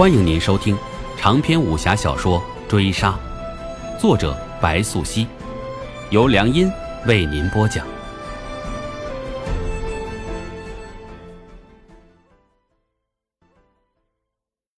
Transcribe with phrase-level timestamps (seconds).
[0.00, 0.74] 欢迎您收听
[1.18, 3.20] 长篇武侠小说《追杀》，
[4.00, 5.26] 作者白素熙，
[6.08, 6.72] 由良音
[7.06, 7.86] 为您播讲。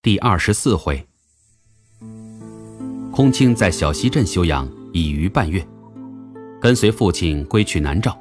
[0.03, 1.07] 第二十四回，
[3.13, 5.65] 空清在小溪镇休养已逾半月，
[6.61, 8.13] 跟随父亲归去南诏。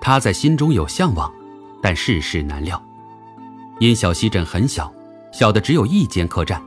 [0.00, 1.30] 他在心中有向往，
[1.82, 2.82] 但世事难料。
[3.80, 4.90] 因小溪镇很小，
[5.32, 6.62] 小的只有一间客栈。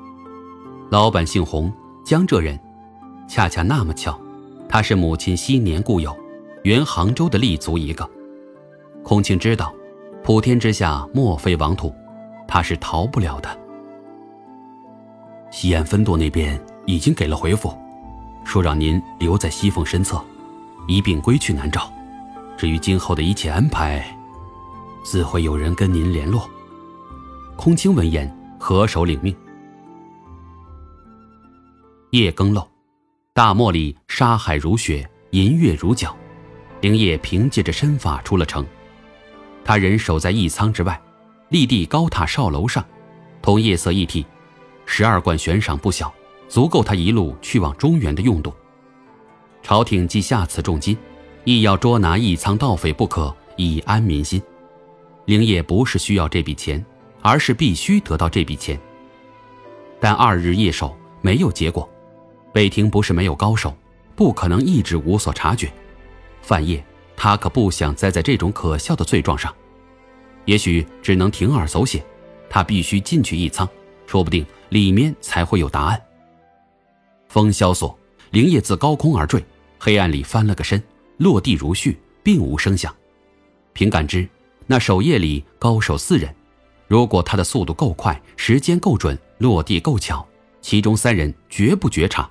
[0.89, 1.71] 老板姓洪，
[2.03, 2.59] 江浙人。
[3.27, 4.19] 恰恰那么巧，
[4.69, 6.15] 他是母亲昔年故友，
[6.63, 8.07] 原杭州的立足一个。
[9.03, 9.73] 空清知道，
[10.23, 11.93] 普天之下莫非王土，
[12.47, 13.49] 他是逃不了的。
[15.49, 17.73] 西安分舵那边已经给了回复，
[18.43, 20.23] 说让您留在西凤身侧，
[20.87, 21.81] 一并归去南诏。
[22.55, 24.05] 至于今后的一切安排，
[25.03, 26.47] 自会有人跟您联络。
[27.55, 28.31] 空清闻言，
[28.65, 29.35] 合手领命。
[32.09, 32.67] 夜更漏，
[33.31, 36.17] 大漠里沙海如雪，银月如角。
[36.81, 38.65] 灵叶凭借着身法出了城，
[39.63, 40.99] 他人守在驿仓之外，
[41.49, 42.83] 立地高塔哨楼上，
[43.39, 44.25] 同夜色一体，
[44.87, 46.11] 十二贯悬赏不小，
[46.49, 48.51] 足够他一路去往中原的用度。
[49.61, 50.97] 朝廷既下此重金。
[51.43, 54.41] 亦要捉拿一仓盗匪不可，以安民心。
[55.25, 56.83] 灵业不是需要这笔钱，
[57.25, 58.79] 而是必须得到这笔钱。
[59.99, 61.89] 但二日夜守没有结果，
[62.53, 63.75] 北庭不是没有高手，
[64.15, 65.73] 不可能一直无所察觉。
[66.43, 66.83] 范晔
[67.17, 69.51] 他可不想栽在这种可笑的罪状上，
[70.45, 72.05] 也许只能铤而走险。
[72.47, 73.67] 他必须进去一仓，
[74.05, 75.99] 说不定里面才会有答案。
[77.27, 77.97] 风萧索，
[78.29, 79.43] 灵业自高空而坠，
[79.79, 80.79] 黑暗里翻了个身。
[81.17, 82.93] 落地如絮，并无声响。
[83.73, 84.29] 凭感知，
[84.67, 86.31] 那守夜里高手四人。
[86.87, 90.25] 如果他的速度够快，时间够准，落地够巧，
[90.61, 92.29] 其中三人绝不觉察。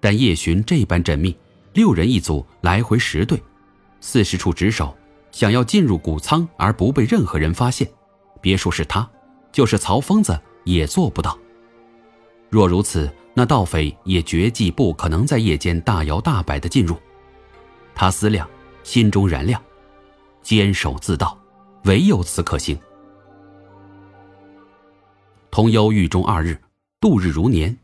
[0.00, 1.36] 但夜巡这般缜密，
[1.72, 3.40] 六人一组，来回十队，
[4.00, 4.96] 四十处值守，
[5.30, 7.88] 想要进入谷仓而不被任何人发现，
[8.40, 9.08] 别说是他，
[9.52, 11.38] 就是曹疯子也做不到。
[12.50, 16.96] 若如此，那盗匪也绝技不可能在夜间大摇大摆地进入。
[17.94, 18.48] 他思量，
[18.82, 19.60] 心中燃亮，
[20.42, 21.38] 坚守自盗，
[21.84, 22.78] 唯有此可行。
[25.54, 26.58] 同忧狱中二日，
[27.00, 27.78] 度日如年。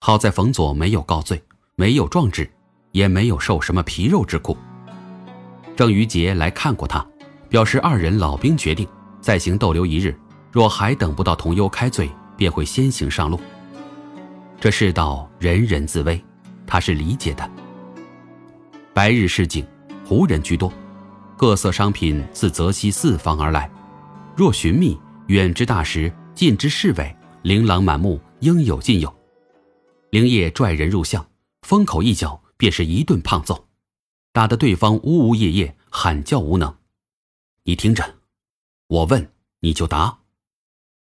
[0.00, 1.40] 好在冯佐没有告罪，
[1.76, 2.50] 没有状纸，
[2.90, 4.56] 也没有受什么皮肉之苦。
[5.76, 7.06] 郑余杰来看过他，
[7.48, 8.88] 表示二人老兵决定
[9.20, 10.18] 再行逗留一日，
[10.50, 13.38] 若还等不到同忧开罪，便会先行上路。
[14.60, 16.20] 这世道人人自危，
[16.66, 17.48] 他是理解的。
[18.92, 19.64] 白日市井，
[20.04, 20.72] 胡人居多，
[21.36, 23.70] 各色商品自泽西四方而来。
[24.34, 29.14] 若寻觅，远之大石，尽之侍卫，琳琅满目，应有尽有。
[30.10, 31.26] 灵业拽人入巷，
[31.62, 33.66] 风口一脚便是一顿胖揍，
[34.32, 36.74] 打得对方呜呜咽咽，喊叫无能。
[37.64, 38.16] 你听着，
[38.88, 40.18] 我问你就答，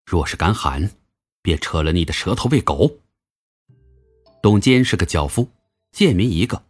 [0.05, 0.91] 若是敢喊，
[1.41, 2.97] 便扯了你的舌头喂狗。
[4.41, 5.47] 董坚是个脚夫，
[5.91, 6.63] 贱民一个。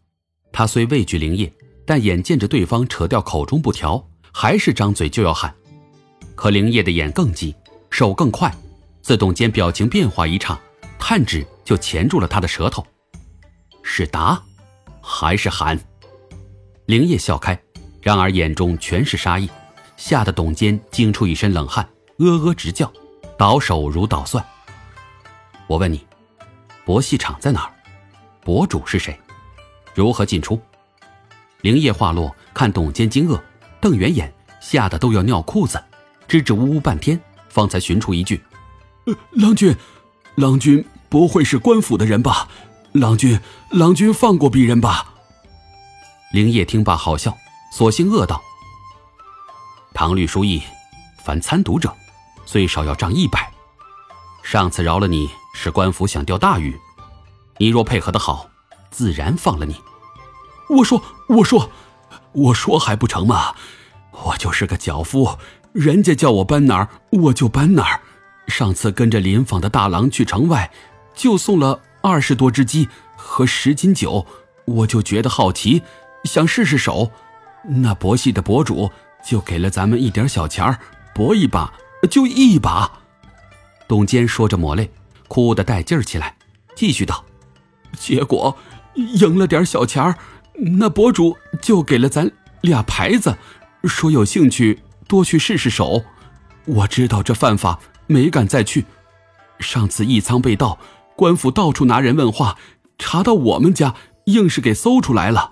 [0.52, 1.52] 他虽畏惧灵业，
[1.86, 5.56] 但眼见着对方扯掉口中布条，还是张嘴就要喊。
[6.36, 7.56] 可灵业的眼更急，
[7.90, 8.54] 手更快，
[9.02, 10.58] 自动间表情变化一刹，
[10.98, 12.86] 探指就钳住了他的舌头。
[13.84, 14.42] 是答，
[15.02, 15.80] 还是喊？
[16.86, 17.60] 灵业笑开，
[18.02, 19.50] 然而眼中全是杀意，
[19.98, 21.88] 吓得董坚惊出一身冷汗，
[22.20, 22.92] 呃呃直叫，
[23.38, 24.44] 倒手如捣蒜。
[25.68, 26.06] 我问你，
[26.86, 27.74] 博戏场在哪儿？
[28.42, 29.20] 博主是谁？
[29.94, 30.60] 如何进出？
[31.62, 33.40] 灵叶话落，看董坚惊愕，
[33.82, 35.84] 瞪圆眼，吓得都要尿裤子，
[36.28, 37.20] 支支吾吾半天，
[37.50, 38.42] 方才寻出一句
[39.06, 39.76] ：“呃郎君，
[40.36, 42.48] 郎君不会是官府的人吧？
[42.94, 43.40] 郎君，
[43.72, 45.14] 郎君放过鄙人吧。”
[46.32, 47.36] 灵叶听罢好笑，
[47.74, 48.42] 索性恶道
[49.94, 50.62] ：“唐律书议，
[51.24, 51.94] 凡参赌者，
[52.46, 53.52] 最少要杖一百。
[54.44, 56.80] 上次饶了你，是官府想钓大鱼，
[57.58, 58.48] 你若配合的好。”
[58.92, 59.76] 自然放了你。
[60.68, 61.70] 我说，我说，
[62.34, 63.56] 我说还不成吗？
[64.12, 65.38] 我就是个脚夫，
[65.74, 68.00] 人家叫我搬哪儿，我就搬哪儿。
[68.48, 70.70] 上次跟着林坊的大郎去城外，
[71.14, 74.26] 就送了二十多只鸡和十斤酒，
[74.66, 75.82] 我就觉得好奇，
[76.24, 77.12] 想试试手。
[77.68, 78.90] 那博戏的博主
[79.24, 80.80] 就给了咱们一点小钱儿，
[81.14, 81.72] 搏一把
[82.10, 82.92] 就一把。
[83.88, 84.90] 董坚说着抹泪，
[85.28, 86.36] 哭得带劲儿起来，
[86.76, 87.24] 继续道：
[87.98, 88.58] 结果。
[88.96, 90.18] 赢了点小钱儿，
[90.78, 92.30] 那博主就给了咱
[92.62, 93.38] 俩牌子，
[93.86, 94.78] 说有兴趣
[95.10, 96.06] 多去试试手。
[96.66, 98.86] 我知道这犯法，没敢再去。
[99.60, 100.80] 上次义仓被盗，
[101.18, 102.58] 官府到处拿人问话，
[103.00, 103.96] 查到我们家，
[104.26, 105.52] 硬是给搜出来了。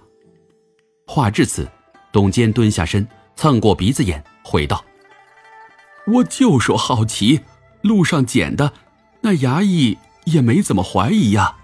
[1.08, 1.70] 话至此，
[2.12, 3.06] 董坚蹲下身，
[3.36, 4.86] 蹭过鼻子眼，回道
[6.06, 7.42] ：“我就说好奇，
[7.82, 8.72] 路上捡的，
[9.22, 11.58] 那衙役也没怎么怀疑呀。”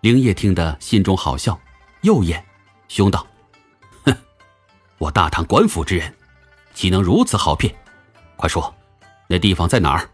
[0.00, 1.58] 灵业听得心中好笑，
[2.02, 2.44] 又言，
[2.88, 3.26] 凶道
[4.06, 4.16] ：“哼，
[4.98, 6.14] 我大唐官府之人，
[6.82, 7.72] 岂能如此好骗？
[8.34, 8.74] 快说，
[9.28, 10.10] 那地方在哪儿？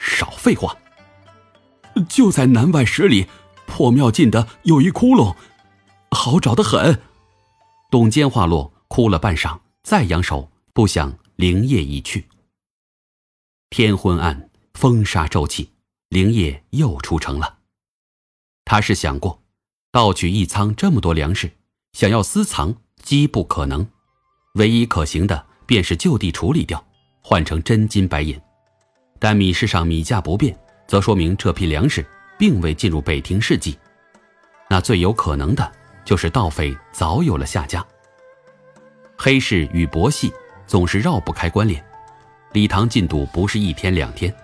[0.00, 0.76] 少废话。
[2.08, 3.28] 就在南外十里，
[3.68, 5.36] 破庙近的有一窟窿，
[6.10, 7.00] 好找的很。”
[7.88, 12.26] 董坚话落，哭了半晌，再扬手，不想灵业已去。
[13.70, 15.70] 天昏暗，风沙骤起，
[16.08, 17.58] 灵业又出城了。
[18.64, 19.40] 他是想过，
[19.92, 21.52] 盗取一仓这么多粮食，
[21.92, 22.74] 想要私藏，
[23.04, 23.88] 机不可能。
[24.54, 26.82] 唯一可行的，便是就地处理掉，
[27.20, 28.34] 换成真金白银。
[29.18, 32.02] 但米市上米价不变，则说明这批粮食
[32.38, 33.78] 并未进入北庭市集。
[34.70, 35.70] 那最有可能的，
[36.06, 37.86] 就是盗匪早有了下家。
[39.16, 40.32] 黑市与博戏
[40.66, 41.84] 总是绕不开关联，
[42.52, 44.34] 礼堂进度不是一天两天，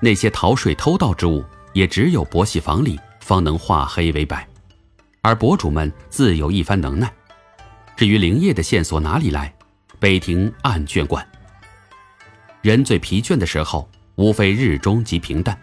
[0.00, 2.98] 那些逃税偷盗之物，也只有博戏房里。
[3.20, 4.46] 方能化黑为白，
[5.20, 7.12] 而博主们自有一番能耐。
[7.96, 9.52] 至于灵业的线索哪里来，
[9.98, 11.26] 北庭暗卷馆。
[12.62, 15.58] 人最疲倦的时候，无非日中即平淡。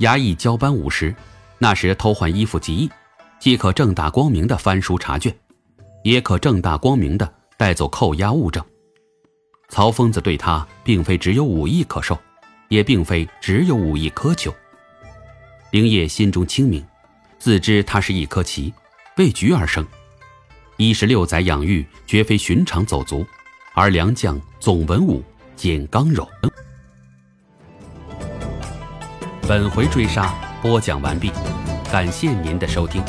[0.00, 1.14] 衙役交班午时，
[1.58, 2.90] 那时偷换衣服极易，
[3.38, 5.34] 既可正大光明的翻书查卷，
[6.02, 8.64] 也可正大光明的带走扣押物证。
[9.68, 12.18] 曹疯子对他并非只有武艺可授，
[12.68, 14.54] 也并非只有武艺苛求。
[15.70, 16.84] 灵业心中清明。
[17.36, 18.72] 自知他是一颗棋，
[19.18, 19.86] 为局而生。
[20.78, 23.26] 一十六载养育，绝非寻常走卒，
[23.74, 25.22] 而良将总文武
[25.56, 26.26] 兼刚柔。
[29.46, 31.30] 本回追杀播讲完毕，
[31.92, 33.02] 感谢您的收听。